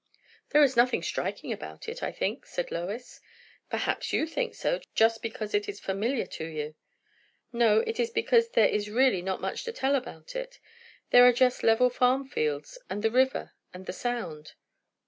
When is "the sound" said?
13.85-14.53